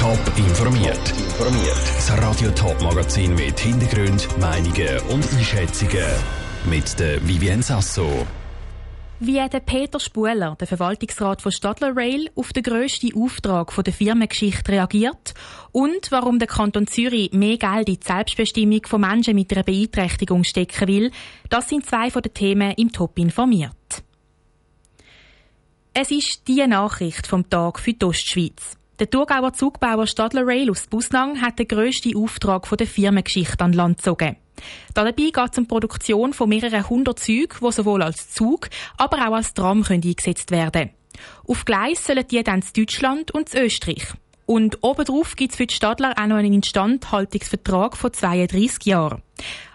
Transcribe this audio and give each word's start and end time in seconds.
Top 0.00 0.18
informiert. 0.38 1.10
Informiert. 1.10 1.76
Das 1.94 2.10
Radio 2.16 2.50
Top 2.52 2.80
Magazin 2.80 3.34
mit 3.34 3.60
Hintergrund, 3.60 4.26
Meinungen 4.38 4.98
und 5.10 5.30
Einschätzungen 5.34 6.06
mit 6.64 6.98
der 6.98 7.28
Vivien 7.28 7.60
Sasso. 7.60 8.26
Wie 9.18 9.34
der 9.34 9.60
Peter 9.60 10.00
Spuler, 10.00 10.56
der 10.58 10.66
Verwaltungsrat 10.66 11.42
von 11.42 11.52
Stadler 11.52 11.94
Rail, 11.94 12.30
auf 12.34 12.54
den 12.54 12.62
grössten 12.62 13.14
Auftrag 13.14 13.74
der 13.84 13.92
Firmengeschichte 13.92 14.72
reagiert 14.72 15.34
und 15.70 16.10
warum 16.10 16.38
der 16.38 16.48
Kanton 16.48 16.86
Zürich 16.86 17.32
mehr 17.32 17.58
Geld 17.58 17.90
in 17.90 18.00
die 18.00 18.06
Selbstbestimmung 18.06 18.80
von 18.86 19.02
Menschen 19.02 19.34
mit 19.34 19.52
einer 19.52 19.64
Beeinträchtigung 19.64 20.44
stecken 20.44 20.88
will, 20.88 21.10
das 21.50 21.68
sind 21.68 21.84
zwei 21.84 22.10
von 22.10 22.22
den 22.22 22.32
Themen 22.32 22.72
im 22.78 22.90
Top 22.90 23.18
informiert. 23.18 24.02
Es 25.92 26.10
ist 26.10 26.48
die 26.48 26.66
Nachricht 26.66 27.26
vom 27.26 27.50
Tag 27.50 27.78
für 27.78 27.92
die 27.92 28.06
Ostschweiz. 28.06 28.79
Der 29.00 29.08
Thurgauer 29.08 29.54
Zugbauer 29.54 30.06
Stadler 30.06 30.46
Rail 30.46 30.70
aus 30.70 30.86
Busnang 30.86 31.40
hat 31.40 31.58
den 31.58 31.66
grössten 31.66 32.14
Auftrag 32.14 32.68
der 32.68 32.86
Firmengeschichte 32.86 33.64
an 33.64 33.72
Land 33.72 33.96
gezogen. 33.96 34.36
Dabei 34.92 35.12
geht 35.12 35.38
es 35.38 35.56
um 35.56 35.64
die 35.64 35.68
Produktion 35.68 36.34
von 36.34 36.50
mehreren 36.50 36.86
hundert 36.86 37.18
Zügen, 37.18 37.56
die 37.62 37.72
sowohl 37.72 38.02
als 38.02 38.30
Zug, 38.30 38.68
aber 38.98 39.26
auch 39.26 39.36
als 39.36 39.54
Tram 39.54 39.84
können 39.84 40.02
eingesetzt 40.04 40.50
werden 40.50 40.90
Auf 41.48 41.64
Gleis 41.64 42.04
sollen 42.04 42.26
die 42.30 42.42
dann 42.42 42.60
zu 42.60 42.74
Deutschland 42.74 43.30
und 43.30 43.48
zu 43.48 43.62
Österreich. 43.62 44.06
Und 44.44 44.76
obendrauf 44.82 45.34
gibt 45.34 45.52
es 45.52 45.56
für 45.56 45.66
die 45.66 45.74
Stadler 45.74 46.12
auch 46.20 46.26
noch 46.26 46.36
einen 46.36 46.52
Instandhaltungsvertrag 46.52 47.96
von 47.96 48.12
32 48.12 48.84
Jahren. 48.84 49.22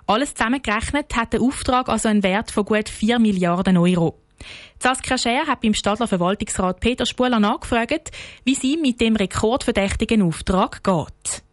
Alles 0.05 0.36
zusammengerechnet 0.36 1.16
hat 1.16 1.34
der 1.34 1.42
Auftrag 1.42 1.90
also 1.90 2.10
einen 2.10 2.22
Wert 2.22 2.52
von 2.52 2.64
gut 2.64 2.90
4 2.90 3.18
Milliarden 3.18 3.78
Euro. 3.78 4.20
Saskia 4.80 5.18
Scher 5.18 5.48
hat 5.48 5.62
beim 5.62 5.74
Stadler 5.74 6.08
Verwaltungsrat 6.08 6.80
Peter 6.80 7.06
Spuler 7.06 7.40
nachgefragt, 7.40 8.12
wie 8.44 8.56
sie 8.56 8.78
mit 8.78 9.02
dem 9.02 9.16
rekordverdächtigen 9.16 10.22
Auftrag 10.22 10.84
geht. 10.84 11.44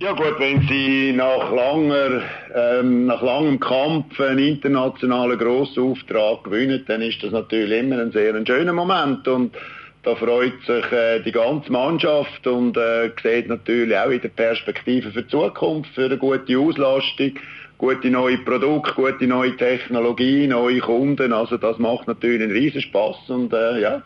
Ja 0.00 0.12
gut, 0.12 0.38
wenn 0.38 0.62
Sie 0.68 1.12
nach, 1.12 1.52
langer, 1.52 2.22
ähm, 2.54 3.06
nach 3.06 3.20
langem 3.20 3.58
Kampf 3.58 4.20
einen 4.20 4.38
internationalen 4.38 5.36
Grossauftrag 5.36 6.44
gewinnen, 6.44 6.84
dann 6.86 7.02
ist 7.02 7.20
das 7.20 7.32
natürlich 7.32 7.80
immer 7.80 7.98
ein 8.00 8.12
sehr 8.12 8.32
schöner 8.46 8.72
Moment 8.72 9.26
und 9.26 9.56
da 10.04 10.14
freut 10.14 10.62
sich 10.64 10.92
äh, 10.92 11.20
die 11.24 11.32
ganze 11.32 11.72
Mannschaft 11.72 12.46
und 12.46 12.76
äh, 12.76 13.10
sieht 13.20 13.48
natürlich 13.48 13.96
auch 13.96 14.10
in 14.10 14.20
der 14.20 14.28
Perspektive 14.28 15.10
für 15.10 15.24
die 15.24 15.28
Zukunft, 15.28 15.92
für 15.94 16.04
eine 16.04 16.16
gute 16.16 16.56
Auslastung 16.56 17.32
gute 17.78 18.10
neue 18.10 18.38
Produkte, 18.38 18.92
gute 18.94 19.26
neue 19.26 19.56
Technologie, 19.56 20.46
neue 20.46 20.80
Kunden. 20.80 21.32
Also 21.32 21.56
das 21.56 21.78
macht 21.78 22.08
natürlich 22.08 22.42
einen 22.42 22.50
riesen 22.50 22.82
Spaß 22.82 23.30
und 23.30 23.52
äh, 23.52 23.80
ja. 23.80 24.02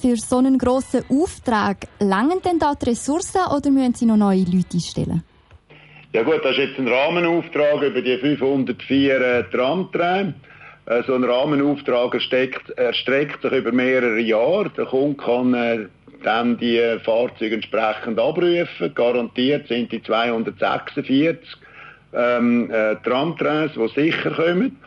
Für 0.00 0.16
so 0.16 0.36
einen 0.36 0.58
grossen 0.58 1.04
Auftrag 1.08 1.88
langen 1.98 2.42
denn 2.42 2.58
da 2.58 2.74
die 2.74 2.90
Ressourcen 2.90 3.40
oder 3.50 3.70
müssen 3.70 3.94
Sie 3.94 4.06
noch 4.06 4.18
neue 4.18 4.40
Leute 4.40 4.74
einstellen? 4.74 5.22
Ja 6.12 6.22
gut, 6.22 6.44
das 6.44 6.52
ist 6.52 6.58
jetzt 6.58 6.78
ein 6.78 6.88
Rahmenauftrag 6.88 7.82
über 7.82 8.02
die 8.02 8.18
504 8.18 9.20
äh, 9.20 9.44
Tramtränen. 9.50 10.34
Äh, 10.84 11.02
so 11.06 11.14
ein 11.14 11.24
Rahmenauftrag 11.24 12.14
erstreckt, 12.14 12.70
erstreckt 12.70 13.42
sich 13.42 13.52
über 13.52 13.72
mehrere 13.72 14.20
Jahre. 14.20 14.70
Der 14.76 14.86
Kunde 14.86 15.16
kann 15.16 15.54
äh, 15.54 15.86
dann 16.22 16.58
die 16.58 16.98
Fahrzeuge 17.04 17.54
entsprechend 17.54 18.18
abrufen. 18.18 18.94
Garantiert 18.94 19.68
sind 19.68 19.92
die 19.92 20.02
246 20.02 21.58
ähm, 22.16 22.70
äh, 22.70 22.96
Tramtrains, 23.04 23.72
die 23.74 23.88
sicher 23.88 24.30
kommen. 24.30 24.78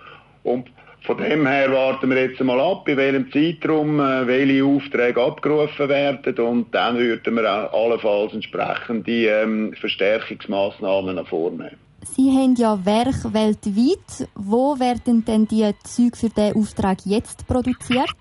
Und 0.43 0.69
von 1.05 1.17
dem 1.17 1.47
her 1.47 1.71
warten 1.71 2.09
wir 2.09 2.21
jetzt 2.21 2.41
mal 2.41 2.59
ab, 2.59 2.87
in 2.87 2.97
welchem 2.97 3.31
Zeitraum 3.31 3.99
äh, 3.99 4.27
welche 4.27 4.65
Aufträge 4.65 5.21
abgerufen 5.21 5.87
werden 5.89 6.37
und 6.39 6.73
dann 6.75 6.97
würden 6.97 7.35
wir 7.35 7.73
allenfalls 7.73 8.33
entsprechende 8.33 9.11
ähm, 9.11 9.73
Verstärkungsmaßnahmen 9.79 11.25
vornehmen. 11.25 11.77
Sie 12.15 12.29
haben 12.31 12.55
ja 12.55 12.77
Werk 12.85 13.33
weltweit. 13.33 14.29
Wo 14.35 14.79
werden 14.79 15.23
denn 15.25 15.47
die 15.47 15.69
Züge 15.83 16.17
für 16.17 16.29
diesen 16.29 16.55
Auftrag 16.55 16.99
jetzt 17.05 17.45
produziert? 17.47 18.15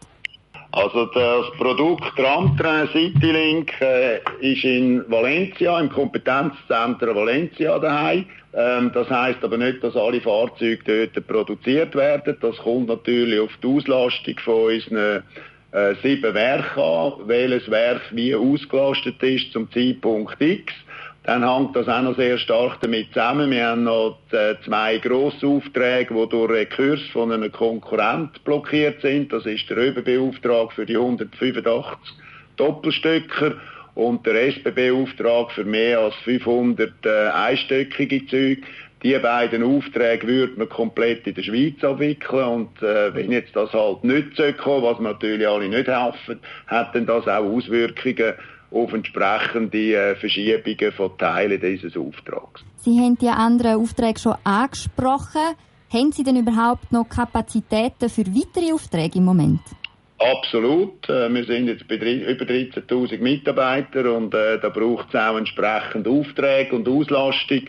Also 0.80 1.06
das 1.06 1.50
Produkt 1.58 2.04
Tramtrain 2.16 2.88
Citylink 2.92 3.72
äh, 3.80 4.18
ist 4.40 4.62
in 4.62 5.04
Valencia, 5.10 5.80
im 5.80 5.90
Kompetenzzentrum 5.90 7.16
Valencia 7.16 7.76
daheim. 7.80 8.24
Ähm, 8.54 8.92
das 8.94 9.10
heißt 9.10 9.42
aber 9.42 9.58
nicht, 9.58 9.82
dass 9.82 9.96
alle 9.96 10.20
Fahrzeuge 10.20 11.10
dort 11.12 11.26
produziert 11.26 11.96
werden. 11.96 12.36
Das 12.40 12.56
kommt 12.58 12.86
natürlich 12.86 13.40
auf 13.40 13.50
die 13.60 13.66
Auslastung 13.66 14.38
von 14.38 14.72
unseren 14.72 15.24
äh, 15.72 15.94
sieben 16.00 16.32
Werken 16.32 16.80
an, 16.80 17.12
welches 17.26 17.68
Werk 17.68 18.02
wie 18.12 18.36
ausgelastet 18.36 19.20
ist 19.20 19.52
zum 19.52 19.68
Zeitpunkt 19.72 20.40
X. 20.40 20.72
Dann 21.28 21.46
hängt 21.46 21.76
das 21.76 21.86
auch 21.88 22.00
noch 22.00 22.16
sehr 22.16 22.38
stark 22.38 22.80
damit 22.80 23.08
zusammen. 23.08 23.50
Wir 23.50 23.66
haben 23.66 23.84
noch 23.84 24.16
äh, 24.30 24.54
zwei 24.64 24.96
grosse 24.96 25.46
Aufträge, 25.46 26.14
die 26.14 26.28
durch 26.30 26.50
Rekurs 26.50 27.02
von 27.12 27.30
einem 27.30 27.52
Konkurrent 27.52 28.42
blockiert 28.44 29.02
sind. 29.02 29.30
Das 29.30 29.44
ist 29.44 29.68
der 29.68 29.76
ÖBB-Auftrag 29.76 30.72
für 30.72 30.86
die 30.86 30.96
185 30.96 32.14
Doppelstöcker 32.56 33.56
und 33.94 34.24
der 34.24 34.48
SBB-Auftrag 34.54 35.50
für 35.50 35.64
mehr 35.64 35.98
als 35.98 36.14
500 36.24 36.92
äh, 37.04 37.28
einstöckige 37.28 38.26
Züge. 38.26 38.62
Die 39.02 39.18
beiden 39.18 39.62
Aufträge 39.62 40.26
würde 40.26 40.54
man 40.56 40.70
komplett 40.70 41.26
in 41.26 41.34
der 41.34 41.42
Schweiz 41.42 41.84
abwickeln 41.84 42.44
und 42.44 42.82
äh, 42.82 43.14
wenn 43.14 43.32
jetzt 43.32 43.54
das 43.54 43.74
halt 43.74 44.02
nicht 44.02 44.34
kommen 44.56 44.82
was 44.82 44.98
wir 44.98 45.12
natürlich 45.12 45.46
alle 45.46 45.68
nicht 45.68 45.88
helfen, 45.88 46.40
hat 46.68 46.94
das 46.94 47.28
auch 47.28 47.44
Auswirkungen 47.44 48.32
auf 48.70 48.92
entsprechende 48.92 49.94
äh, 49.94 50.16
Verschiebungen 50.16 50.92
von 50.92 51.16
Teilen 51.18 51.60
dieses 51.60 51.96
Auftrags. 51.96 52.62
Sie 52.76 52.98
haben 53.00 53.16
die 53.16 53.28
anderen 53.28 53.80
Aufträge 53.80 54.20
schon 54.20 54.34
angesprochen. 54.44 55.56
Haben 55.92 56.12
Sie 56.12 56.22
denn 56.22 56.36
überhaupt 56.36 56.92
noch 56.92 57.08
Kapazitäten 57.08 58.10
für 58.10 58.26
weitere 58.26 58.72
Aufträge 58.72 59.18
im 59.18 59.24
Moment? 59.24 59.60
Absolut. 60.18 61.08
Äh, 61.08 61.32
wir 61.32 61.44
sind 61.44 61.68
jetzt 61.68 61.88
bei 61.88 61.96
über 61.96 62.44
13.000 62.44 63.20
Mitarbeitern 63.20 64.06
und 64.08 64.34
äh, 64.34 64.58
da 64.60 64.68
braucht 64.68 65.08
es 65.08 65.20
auch 65.20 65.38
entsprechend 65.38 66.06
Aufträge 66.06 66.76
und 66.76 66.88
Auslastung. 66.88 67.62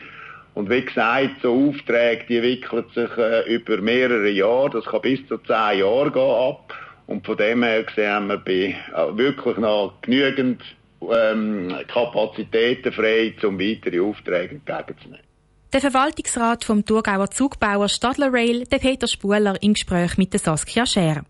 Und 0.55 0.69
wie 0.69 0.81
gesagt, 0.81 1.41
so 1.41 1.69
Aufträge, 1.69 2.25
die 2.27 2.41
wickeln 2.41 2.83
sich 2.93 3.09
über 3.47 3.77
mehrere 3.81 4.29
Jahre. 4.29 4.71
Das 4.71 4.85
kann 4.85 5.01
bis 5.01 5.25
zu 5.27 5.37
zehn 5.37 5.79
Jahre 5.79 6.11
gehen 6.11 6.21
ab. 6.21 6.73
Und 7.07 7.25
von 7.25 7.37
dem 7.37 7.63
her 7.63 7.85
sehen 7.95 8.27
wir 8.27 8.37
bei, 8.37 8.75
wirklich 9.15 9.57
noch 9.57 9.93
genügend 10.01 10.61
ähm, 11.01 11.75
Kapazitäten 11.87 12.91
frei, 12.91 13.33
um 13.43 13.59
weitere 13.59 13.99
Aufträge 13.99 14.55
entgegenzunehmen. 14.55 15.23
Der 15.71 15.81
Verwaltungsrat 15.81 16.65
vom 16.65 16.83
Thurgauer 16.83 17.29
Zugbauer 17.29 17.89
Stadler 17.89 18.33
Rail, 18.33 18.63
der 18.63 18.79
Peter 18.79 19.07
Spuler, 19.07 19.55
im 19.61 19.73
Gespräch 19.73 20.17
mit 20.17 20.33
der 20.33 20.39
Saskia 20.39 20.85
Scher. 20.85 21.23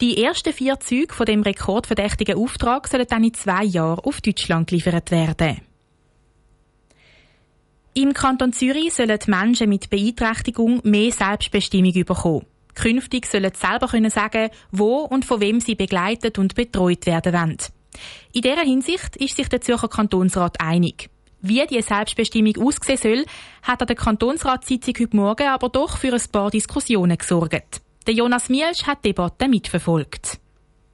Die 0.00 0.22
ersten 0.22 0.52
vier 0.52 0.78
Züge 0.80 1.14
von 1.14 1.26
dem 1.26 1.42
rekordverdächtigen 1.42 2.36
Auftrag 2.36 2.88
sollen 2.88 3.06
dann 3.08 3.24
in 3.24 3.34
zwei 3.34 3.64
Jahren 3.64 4.00
auf 4.00 4.20
Deutschland 4.20 4.68
geliefert 4.68 5.10
werden. 5.10 5.60
Im 7.94 8.14
Kanton 8.14 8.52
Zürich 8.52 8.94
sollen 8.94 9.18
Menschen 9.26 9.68
mit 9.68 9.90
Beeinträchtigung 9.90 10.80
mehr 10.84 11.10
Selbstbestimmung 11.10 11.92
bekommen. 11.92 12.46
Künftig 12.74 13.26
sollen 13.26 13.50
sie 13.52 13.66
selber 13.66 13.88
können 13.88 14.10
sagen, 14.10 14.50
wo 14.70 14.98
und 14.98 15.24
von 15.24 15.40
wem 15.40 15.60
sie 15.60 15.74
begleitet 15.74 16.38
und 16.38 16.54
betreut 16.54 17.04
werden 17.06 17.32
wollen. 17.32 17.58
In 18.32 18.42
dieser 18.42 18.62
Hinsicht 18.62 19.16
ist 19.16 19.36
sich 19.36 19.48
der 19.48 19.60
Zürcher 19.60 19.88
Kantonsrat 19.88 20.60
einig. 20.60 21.10
Wie 21.42 21.66
die 21.66 21.80
Selbstbestimmung 21.80 22.56
aussehen 22.58 22.98
soll, 22.98 23.24
hat 23.62 23.80
an 23.80 23.86
der 23.86 23.96
Kantonsratssitzung 23.96 24.94
heute 25.00 25.16
Morgen 25.16 25.48
aber 25.48 25.68
doch 25.70 25.96
für 25.96 26.12
ein 26.12 26.22
paar 26.30 26.50
Diskussionen 26.50 27.16
gesorgt. 27.16 27.80
Der 28.06 28.14
Jonas 28.14 28.48
Mielsch 28.48 28.84
hat 28.84 29.04
die 29.04 29.08
Debatte 29.08 29.48
mitverfolgt. 29.48 30.38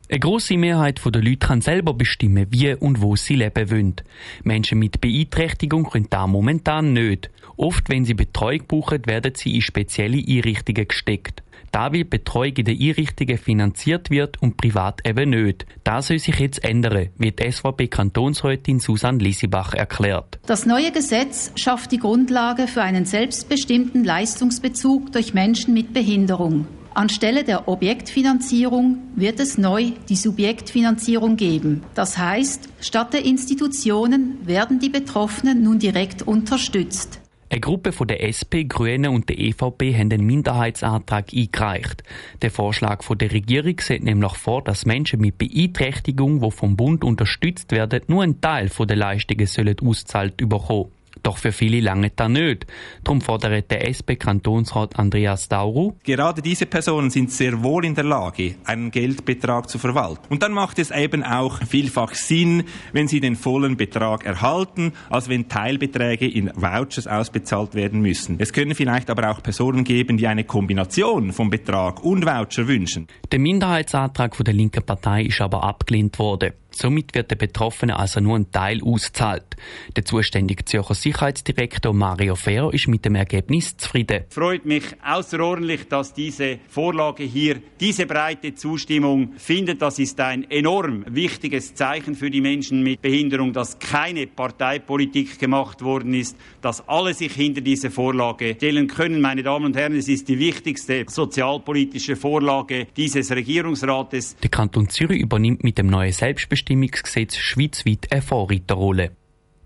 Eine 0.09 0.21
grosse 0.21 0.57
Mehrheit 0.57 1.01
der 1.05 1.21
Leute 1.21 1.47
kann 1.49 1.61
selber 1.61 1.93
bestimmen, 1.93 2.47
wie 2.51 2.75
und 2.75 3.01
wo 3.01 3.17
sie 3.17 3.35
leben 3.35 3.71
wollen. 3.73 3.97
Menschen 4.45 4.79
mit 4.79 5.01
Beeinträchtigung 5.01 5.85
können 5.85 6.07
das 6.09 6.29
momentan 6.29 6.93
nicht. 6.93 7.29
Oft, 7.57 7.89
wenn 7.89 8.05
sie 8.05 8.15
Betreuung 8.15 8.67
brauchen, 8.69 9.05
werden 9.07 9.35
sie 9.35 9.57
in 9.57 9.63
spezielle 9.63 10.19
Einrichtungen 10.19 10.87
gesteckt. 10.87 11.43
Da 11.73 11.93
wie 11.93 12.05
Betreuung 12.05 12.57
in 12.57 12.65
den 12.65 12.81
Einrichtungen 12.81 13.39
finanziert 13.39 14.11
wird 14.11 14.41
und 14.43 14.57
privat 14.57 15.07
eben 15.07 15.31
nicht. 15.31 15.67
Das 15.85 16.09
soll 16.09 16.19
sich 16.19 16.39
jetzt 16.39 16.65
ändern, 16.65 17.09
wie 17.19 17.33
die 17.33 17.51
SVP-Kantonsrätin 17.51 18.81
Susanne 18.81 19.19
Lisibach 19.19 19.75
erklärt. 19.75 20.39
Das 20.47 20.67
neue 20.67 20.93
Gesetz 20.93 21.53
schafft 21.57 21.93
die 21.93 21.99
Grundlage 21.99 22.67
für 22.67 22.83
einen 22.83 23.05
selbstbestimmten 23.05 24.05
Leistungsbezug 24.05 25.13
durch 25.13 25.35
Menschen 25.35 25.75
mit 25.75 25.93
Behinderung. 25.93 26.67
Anstelle 26.97 27.45
der 27.45 27.69
Objektfinanzierung 27.69 28.99
wird 29.15 29.39
es 29.39 29.59
neu 29.59 29.93
die 30.09 30.17
Subjektfinanzierung 30.17 31.37
geben. 31.37 31.83
Das 31.95 32.17
heißt, 32.17 32.71
statt 32.81 33.13
der 33.13 33.27
Institutionen 33.27 34.39
werden 34.47 34.79
die 34.79 34.89
Betroffenen 34.89 35.63
nun 35.63 35.79
direkt 35.79 36.23
unterstützt. 36.23 37.21
Eine 37.49 37.61
Gruppe 37.61 37.93
von 37.93 38.09
der 38.09 38.27
SP, 38.27 38.65
Grünen 38.65 39.15
und 39.15 39.29
der 39.29 39.39
EVP 39.39 39.95
haben 39.95 40.11
einen 40.11 40.27
Minderheitsantrag 40.27 41.27
eingereicht. 41.33 42.03
Der 42.43 42.51
Vorschlag 42.51 43.05
von 43.05 43.19
der 43.19 43.31
Regierung 43.31 43.79
sieht 43.79 44.03
nämlich 44.03 44.33
vor, 44.33 44.65
dass 44.65 44.85
Menschen 44.85 45.21
mit 45.21 45.39
Beeinträchtigung, 45.39 46.41
die 46.41 46.51
vom 46.51 46.77
Bund 46.77 47.05
unterstützt 47.05 47.71
werden, 47.71 48.01
nur 48.09 48.25
einen 48.25 48.41
Teil 48.41 48.69
der 48.69 48.97
Leistungen 48.97 49.47
sollen 49.47 49.77
auszahlt 49.81 50.37
bekommen. 50.37 50.91
Doch 51.27 51.39
für 51.39 51.51
viele 51.51 51.81
lange 51.81 52.11
da 52.15 52.29
nicht. 52.29 52.67
Darum 53.03 53.21
fordert 53.21 53.69
der 53.73 53.89
SP-Kantonsrat 53.91 54.97
Andreas 54.97 55.49
Dauru. 55.49 55.95
Gerade 56.05 56.41
diese 56.41 56.67
Personen 56.67 57.11
sind 57.11 57.33
sehr 57.33 57.65
wohl 57.65 57.85
in 57.85 57.97
der 57.97 58.05
Lage, 58.05 58.55
einen 58.65 58.93
Geldbetrag 58.93 59.69
zu 59.69 59.81
verwalten. 59.81 60.23
Und 60.29 60.45
dann 60.45 60.53
macht 60.53 60.79
es 60.79 60.93
eben 60.93 61.25
auch 61.25 61.61
vielfach 61.65 62.15
Sinn, 62.15 62.63
wenn 62.93 63.09
sie 63.09 63.19
den 63.19 63.35
vollen 63.35 63.77
Betrag 63.77 64.25
erhalten, 64.25 64.93
als 65.11 65.29
wenn 65.29 65.49
Teilbeträge 65.49 66.29
in 66.29 66.53
Vouchers 66.55 67.09
ausbezahlt 67.09 67.75
werden 67.75 68.03
müssen. 68.03 68.37
Es 68.39 68.53
können 68.53 68.77
vielleicht 68.77 69.11
aber 69.11 69.29
auch 69.29 69.43
Personen 69.43 69.83
geben, 69.83 70.19
die 70.19 70.29
eine 70.29 70.45
Kombination 70.45 71.33
von 71.33 71.51
Betrag 71.51 72.05
und 72.05 72.25
Voucher 72.25 72.69
wünschen. 72.69 73.09
Der 73.33 73.41
Minderheitsantrag 73.41 74.37
der 74.45 74.55
linken 74.55 74.85
Partei 74.85 75.25
ist 75.25 75.41
aber 75.41 75.65
abgelehnt 75.65 76.21
worden. 76.21 76.53
Somit 76.79 77.15
wird 77.15 77.31
der 77.31 77.37
Betroffene 77.37 77.99
also 77.99 78.21
nur 78.21 78.37
ein 78.37 78.51
Teil 78.53 78.83
auszahlt. 78.83 79.57
Der 79.97 80.05
zuständige 80.05 80.67
Zürcher 80.67 80.95
Sicherheitsdirektor 80.95 81.95
Mario 81.95 82.35
Fer 82.35 82.69
ist 82.75 82.87
mit 82.87 83.07
dem 83.07 83.15
Ergebnis 83.15 83.79
zufrieden. 83.79 84.25
Freut 84.29 84.67
mich 84.67 84.85
außerordentlich, 85.03 85.89
dass 85.89 86.13
diese 86.13 86.59
Vorlage 86.69 87.23
hier 87.23 87.63
diese 87.81 88.05
breite 88.05 88.55
Zustimmung 88.55 89.33
findet. 89.39 89.81
Das 89.81 89.99
ist 89.99 90.21
ein 90.21 90.51
enorm 90.51 91.07
wichtiges 91.09 91.75
Zeichen 91.75 92.15
für 92.15 92.29
die 92.29 92.43
Menschen 92.43 92.83
mit 92.83 93.01
Behinderung, 93.01 93.55
dass 93.55 93.79
keine 93.79 94.27
Parteipolitik 94.27 95.39
gemacht 95.39 95.81
worden 95.81 96.13
ist, 96.13 96.37
dass 96.61 96.87
alle 96.87 97.15
sich 97.15 97.33
hinter 97.33 97.63
diese 97.63 97.91
Vorlage 97.91 98.55
stellen 98.55 98.87
können. 98.87 99.23
Meine 99.23 99.43
Damen 99.43 99.65
und 99.65 99.77
Herren, 99.77 99.97
es 99.97 100.09
ist 100.09 100.29
die 100.29 100.39
wichtigste 100.39 101.07
sozialpolitische 101.09 102.17
Vorlage 102.17 102.87
dieses 102.95 103.31
Regierungsrates. 103.31 104.37
Der 104.43 104.51
Kanton 104.51 104.91
Zürich 104.91 105.23
übernimmt 105.23 105.65
mit 105.65 105.79
dem 105.79 105.87
neuen 105.87 106.13
Selbstbestimmungsrecht 106.13 106.66
Selbstbestimmungsgesetz 106.67 107.37
schweizweit 107.37 108.11
eine 108.11 108.23
Vorreiterrolle. 108.23 109.13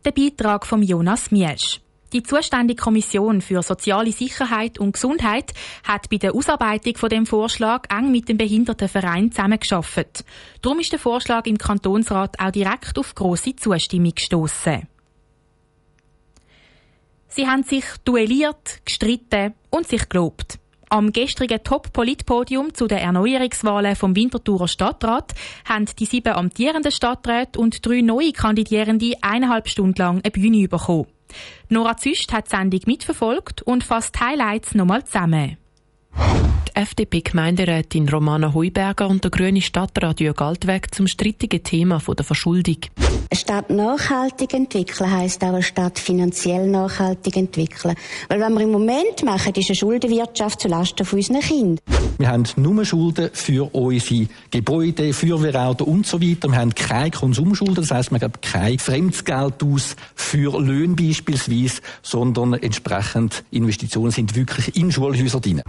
Der 0.04 0.12
Beitrag 0.12 0.66
von 0.66 0.82
Jonas 0.82 1.30
Miesch. 1.30 1.80
Die 2.12 2.22
zuständige 2.22 2.82
Kommission 2.82 3.40
für 3.40 3.62
soziale 3.62 4.10
Sicherheit 4.10 4.78
und 4.78 4.92
Gesundheit 4.92 5.52
hat 5.84 6.10
bei 6.10 6.16
der 6.16 6.34
Ausarbeitung 6.34 6.96
von 6.96 7.08
dem 7.08 7.24
Vorschlag 7.24 7.84
eng 7.88 8.10
mit 8.10 8.28
dem 8.28 8.36
Behindertenverein 8.36 9.30
zusammengearbeitet. 9.30 10.24
Darum 10.60 10.80
ist 10.80 10.92
der 10.92 10.98
Vorschlag 10.98 11.46
im 11.46 11.56
Kantonsrat 11.56 12.38
auch 12.40 12.50
direkt 12.50 12.98
auf 12.98 13.14
grosse 13.14 13.54
Zustimmung 13.54 14.14
gestoßen. 14.14 14.88
Sie 17.28 17.46
haben 17.46 17.62
sich 17.62 17.84
duelliert, 18.04 18.80
gestritten 18.84 19.54
und 19.70 19.86
sich 19.86 20.08
gelobt. 20.08 20.58
Am 20.92 21.12
gestrigen 21.12 21.62
Top-Politpodium 21.62 22.74
zu 22.74 22.88
den 22.88 22.98
Erneuerungswahlen 22.98 23.94
vom 23.94 24.16
Winterthurer 24.16 24.66
Stadtrat 24.66 25.34
haben 25.64 25.86
die 25.96 26.04
sieben 26.04 26.32
amtierenden 26.32 26.90
Stadträte 26.90 27.60
und 27.60 27.86
drei 27.86 28.00
neue 28.00 28.32
Kandidierende 28.32 29.14
eineinhalb 29.20 29.68
Stunden 29.68 29.94
lang 29.96 30.20
eine 30.24 30.32
Bühne 30.32 30.66
bekommen. 30.66 31.06
Nora 31.68 31.96
Züst 31.96 32.32
hat 32.32 32.46
die 32.46 32.56
Sendung 32.56 32.80
mitverfolgt 32.86 33.62
und 33.62 33.84
fasst 33.84 34.20
Highlights 34.20 34.74
nochmal 34.74 35.04
zusammen. 35.04 35.58
Die 36.80 36.84
FDP-Gemeinderätin 36.84 38.08
Romana 38.08 38.54
Heuberger 38.54 39.06
und 39.06 39.22
der 39.22 39.30
grüne 39.30 39.60
Stadtrat 39.60 40.18
Jörg 40.18 40.40
Altweg 40.40 40.94
zum 40.94 41.08
strittigen 41.08 41.62
Thema 41.62 41.98
der 41.98 42.24
Verschuldung. 42.24 42.78
Eine 42.96 43.38
Stadt 43.38 43.68
nachhaltig 43.68 44.54
entwickeln 44.54 45.10
heisst 45.10 45.44
auch 45.44 45.48
eine 45.48 45.62
Stadt 45.62 45.98
finanziell 45.98 46.66
nachhaltig 46.66 47.36
entwickeln. 47.36 47.94
Weil 48.28 48.40
was 48.40 48.48
wir 48.48 48.60
im 48.62 48.70
Moment 48.70 49.22
machen, 49.24 49.52
ist 49.56 49.68
eine 49.68 49.76
Schuldenwirtschaft 49.76 50.62
zulasten 50.62 51.04
von 51.04 51.18
unseren 51.18 51.40
Kindern. 51.40 51.78
Wir 52.16 52.28
haben 52.28 52.44
nur 52.56 52.82
Schulden 52.86 53.28
für 53.34 53.74
unsere 53.74 54.26
Gebäude, 54.50 55.12
Feuerwehrauto 55.12 55.84
und 55.84 56.06
so 56.06 56.20
weiter. 56.22 56.48
Wir 56.48 56.58
haben 56.58 56.74
keine 56.74 57.10
Konsumschulden, 57.10 57.76
das 57.76 57.90
heisst, 57.90 58.10
wir 58.10 58.20
geben 58.20 58.32
kein 58.40 58.78
Fremdgeld 58.78 59.62
aus 59.62 59.96
für 60.14 60.58
Löhne 60.58 60.94
beispielsweise, 60.94 61.82
sondern 62.00 62.54
entsprechend 62.54 63.44
Investitionen 63.50 64.12
sind 64.12 64.34
wirklich 64.34 64.76
in 64.76 64.90
Schulhäuser 64.90 65.40
drin. 65.40 65.62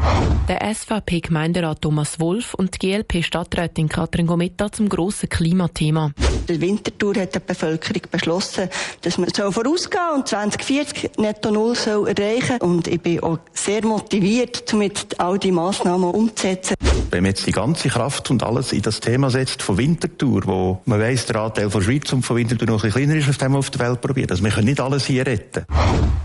Der 0.48 0.74
SVP-Gemeinderat 0.74 1.82
Thomas 1.82 2.20
Wolf 2.20 2.54
und 2.54 2.76
die 2.76 2.88
GLP-Stadträtin 2.88 3.88
Katrin 3.88 4.28
Gometta 4.28 4.72
zum 4.72 4.90
grossen 4.90 5.30
Klimathema. 5.30 6.12
Der 6.50 6.60
Winterthur 6.60 7.16
hat 7.16 7.36
die 7.36 7.40
Bevölkerung 7.40 8.02
beschlossen, 8.12 8.68
dass 9.02 9.18
man 9.18 9.30
so 9.34 9.50
vorausgehen 9.52 10.16
und 10.16 10.28
2040 10.28 11.12
netto 11.18 11.52
null 11.52 11.76
soll 11.76 12.10
erreichen 12.10 12.58
Und 12.60 12.88
ich 12.88 13.00
bin 13.00 13.22
auch 13.22 13.40
sehr 13.54 13.86
motiviert, 13.86 14.74
mit 14.74 15.20
all 15.20 15.40
die 15.40 15.52
Massnahmen 15.52 16.12
umzusetzen. 16.12 16.76
Wenn 17.12 17.24
man 17.24 17.32
jetzt 17.32 17.46
die 17.46 17.52
ganze 17.52 17.90
Kraft 17.90 18.32
und 18.32 18.42
alles 18.42 18.72
in 18.72 18.82
das 18.82 19.02
Thema 19.02 19.30
setzt 19.30 19.62
von 19.62 19.78
Winterthur, 19.78 20.44
wo 20.46 20.82
man 20.86 21.00
weiss, 21.00 21.26
der 21.26 21.38
Anteil 21.38 21.70
von 21.70 21.82
Schweiz 21.82 22.12
und 22.14 22.24
von 22.24 22.38
Winterthur 22.38 22.68
noch 22.68 22.84
ein 22.84 22.90
bisschen 22.90 23.06
kleiner 23.06 23.20
ist, 23.20 23.28
als 23.28 23.38
dem 23.38 23.54
auf 23.54 23.70
der 23.70 23.86
Welt 23.86 24.00
probiert. 24.00 24.32
Also 24.32 24.44
wir 24.44 24.52
können 24.52 24.68
nicht 24.68 24.80
alles 24.80 25.06
hier 25.06 25.28
retten. 25.28 25.66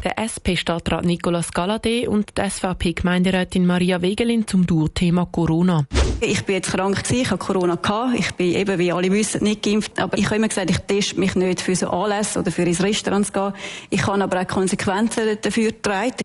Der 0.05 0.17
SP-Stadtrat 0.23 1.05
Nicolas 1.05 1.53
Galadé 1.53 2.07
und 2.07 2.39
die 2.39 2.49
SVP-Gemeinderätin 2.49 3.67
Maria 3.87 4.03
Wegelin 4.03 4.45
zum 4.49 4.67
Dur-Thema 4.67 5.27
Corona. 5.27 5.87
Ich 6.21 6.45
bin 6.45 6.57
jetzt 6.57 6.73
krank 6.73 6.97
gewesen, 6.97 7.23
ich 7.23 7.31
habe 7.31 7.39
Corona 7.39 7.77
gehabt. 7.77 8.19
Ich 8.19 8.33
bin 8.33 8.53
eben, 8.53 8.81
wie 8.81 8.91
alle 8.91 9.13
wissen, 9.13 9.45
nicht 9.45 9.63
geimpft. 9.63 10.01
Aber 10.01 10.19
ich 10.19 10.25
habe 10.25 10.37
immer 10.37 10.49
gesagt, 10.49 10.71
ich 10.71 10.79
teste 10.79 11.21
mich 11.21 11.37
nicht 11.37 11.61
für 11.61 11.77
so 11.77 11.91
Anlässe 11.91 12.41
oder 12.41 12.51
für 12.51 12.63
ins 12.63 12.83
Restaurant 12.83 13.27
zu 13.27 13.33
gehen. 13.33 13.53
Ich 13.91 14.03
kann 14.03 14.23
aber 14.23 14.41
auch 14.41 14.47
Konsequenzen 14.49 15.39
dafür 15.41 15.71
tragen. 15.81 16.17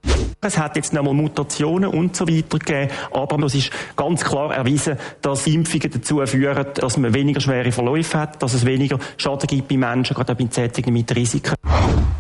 Es 0.42 0.58
hat 0.58 0.76
jetzt 0.76 0.92
nochmal 0.92 1.14
Mutationen 1.14 1.92
und 1.92 2.16
so 2.16 2.28
weiter 2.28 2.58
gegeben. 2.58 2.90
Aber 3.12 3.46
es 3.46 3.54
ist 3.54 3.70
ganz 3.96 4.24
klar 4.24 4.56
erwiesen, 4.56 4.98
dass 5.22 5.46
Impfungen 5.46 5.92
dazu 5.92 6.26
führen, 6.26 6.66
dass 6.74 6.98
man 6.98 7.14
weniger 7.14 7.42
schwere 7.42 7.72
Verläufe 7.72 8.18
hat, 8.18 8.42
dass 8.42 8.56
es 8.56 8.66
weniger 8.66 8.98
Schaden 9.18 9.46
gibt 9.46 9.68
bei 9.68 9.78
Menschen, 9.78 10.16
gerade 10.16 10.34
auch 10.34 10.38
bei 10.38 10.48
Sättigen 10.50 10.94
mit 10.94 11.16
Risiken. 11.16 11.54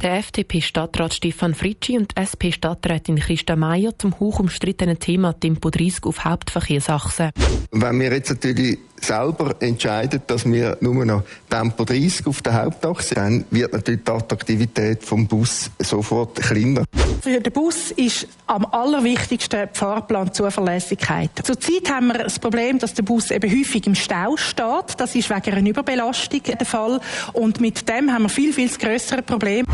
Der 0.03 0.17
FDP-Stadtrat 0.17 1.13
Stefan 1.13 1.53
Fritschi 1.53 1.95
und 1.95 2.17
SP-Stadträtin 2.17 3.17
Christa 3.17 3.55
Meier 3.55 3.91
zum 3.99 4.19
hoch 4.19 4.39
umstrittenen 4.39 4.97
Thema 4.97 5.30
Tempo 5.39 5.69
30 5.69 6.03
auf 6.03 6.23
Hauptverkehrsachsen. 6.25 7.31
Wenn 7.71 7.99
wir 7.99 8.11
jetzt 8.11 8.29
natürlich 8.29 8.79
selber 9.03 9.55
entscheiden, 9.59 10.21
dass 10.27 10.45
wir 10.45 10.77
nur 10.81 11.05
noch 11.05 11.23
Tempo 11.49 11.83
30 11.83 12.27
auf 12.27 12.41
der 12.41 12.53
Hauptachse 12.53 13.15
haben, 13.15 13.45
wird 13.51 13.73
natürlich 13.73 14.03
die 14.03 14.11
Attraktivität 14.11 15.03
vom 15.03 15.27
Bus 15.27 15.69
sofort 15.79 16.35
kleiner. 16.35 16.83
Für 17.21 17.39
den 17.39 17.53
Bus 17.53 17.91
ist 17.91 18.27
am 18.47 18.65
allerwichtigsten 18.65 19.69
die 19.71 19.77
Fahrplanzuverlässigkeit. 19.77 21.29
Zurzeit 21.43 21.89
haben 21.89 22.07
wir 22.07 22.23
das 22.23 22.39
Problem, 22.39 22.79
dass 22.79 22.93
der 22.93 23.03
Bus 23.03 23.31
eben 23.31 23.51
häufig 23.51 23.85
im 23.85 23.95
Stau 23.95 24.37
steht. 24.37 24.95
Das 24.97 25.15
ist 25.15 25.29
wegen 25.29 25.55
einer 25.55 25.69
Überbelastung 25.69 26.41
der 26.43 26.65
Fall. 26.65 26.99
Und 27.33 27.61
mit 27.61 27.87
dem 27.87 28.11
haben 28.11 28.23
wir 28.23 28.29
viel, 28.29 28.53
viel 28.53 28.69
größere 28.69 29.21
Problem. 29.21 29.65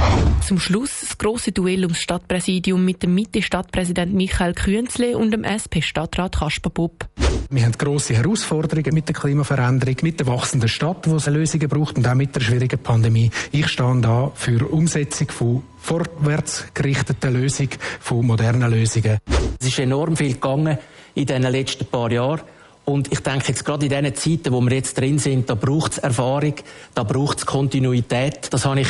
Zum 0.45 0.59
Schluss 0.59 1.01
das 1.01 1.17
grosse 1.17 1.51
Duell 1.51 1.84
ums 1.84 2.00
Stadtpräsidium 2.00 2.84
mit 2.84 3.03
dem 3.03 3.15
Mitte-Stadtpräsident 3.15 4.13
Michael 4.13 4.53
Künzle 4.53 5.17
und 5.17 5.31
dem 5.31 5.43
SP-Stadtrat 5.43 6.38
Kasper 6.39 6.69
Bob. 6.69 7.07
Wir 7.50 7.63
haben 7.63 7.72
grosse 7.74 8.13
Herausforderungen 8.13 8.93
mit 8.93 9.07
der 9.07 9.15
Klimaveränderung, 9.19 9.95
mit 10.03 10.19
der 10.19 10.27
wachsenden 10.27 10.69
Stadt, 10.69 11.09
wo 11.09 11.15
es 11.15 11.25
Lösungen 11.25 11.67
braucht 11.67 11.97
und 11.97 12.07
auch 12.07 12.13
mit 12.13 12.36
der 12.36 12.41
schwierigen 12.41 12.77
Pandemie. 12.77 13.31
Ich 13.51 13.67
stehe 13.67 14.00
da 14.01 14.31
für 14.36 14.71
Umsetzung 14.71 15.29
von 15.31 15.63
vorwärts 15.79 16.65
gerichteten 16.74 17.33
Lösungen, 17.33 17.71
von 18.00 18.25
modernen 18.25 18.69
Lösungen. 18.69 19.17
Es 19.59 19.67
ist 19.67 19.79
enorm 19.79 20.15
viel 20.15 20.33
gegangen 20.33 20.77
in 21.15 21.25
den 21.25 21.41
letzten 21.41 21.86
paar 21.86 22.12
Jahren. 22.12 22.41
Und 22.86 23.12
ich 23.12 23.19
denke 23.19 23.50
jetzt 23.50 23.65
gerade 23.65 23.86
in 23.86 23.89
diesen 23.89 24.15
Zeiten, 24.15 24.53
wo 24.53 24.62
wir 24.62 24.74
jetzt 24.74 24.97
drin 24.97 25.19
sind, 25.19 25.50
da 25.50 25.55
braucht 25.55 25.93
es 25.93 25.97
Erfahrung, 25.97 26.53
da 26.93 27.03
braucht 27.03 27.39
es 27.39 27.45
Kontinuität. 27.45 28.53
Das 28.53 28.65
habe 28.65 28.81
ich 28.81 28.88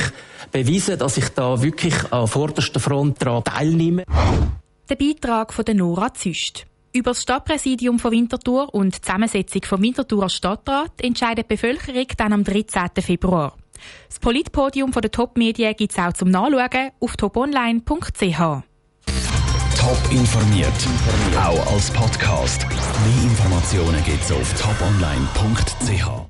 bewiesen, 0.52 1.00
dass 1.00 1.18
ich 1.18 1.30
da 1.30 1.62
wirklich 1.64 1.96
an 2.12 2.28
vorderster 2.28 2.80
Front 2.80 3.22
daran 3.22 3.44
teilnehme. 3.44 4.04
Der 4.90 4.96
Beitrag 4.96 5.52
von 5.52 5.66
Nora 5.74 6.14
Züst. 6.14 6.68
Über 6.94 7.12
das 7.12 7.22
Stadtpräsidium 7.22 8.00
von 8.00 8.12
Winterthur 8.12 8.74
und 8.74 8.96
die 8.96 9.02
Zusammensetzung 9.02 9.64
vom 9.64 9.82
Winterthurer 9.82 10.30
Stadtrat 10.30 10.92
entscheidet 11.02 11.46
die 11.46 11.56
Bevölkerung 11.56 12.08
dann 12.18 12.34
am 12.34 12.44
13. 12.44 12.90
Februar. 13.02 13.56
Das 14.08 14.20
Politpodium 14.20 14.92
der 14.92 15.12
Top-Medien 15.12 15.76
gibt 15.76 15.92
es 15.92 16.00
auch 16.00 16.14
zum 16.14 16.30
Nachschauen 16.32 16.92
auf 17.00 17.16
toponline.ch. 17.18 18.38
Top 19.78 20.12
informiert, 20.12 20.74
auch 21.38 21.74
als 21.74 21.92
Podcast. 21.92 22.66
Mehr 22.68 23.24
Informationen 23.24 24.04
gibt 24.04 24.24
es 24.24 24.32
auf 24.32 24.54
toponline.ch. 24.60 26.26